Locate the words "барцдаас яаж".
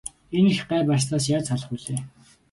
0.87-1.43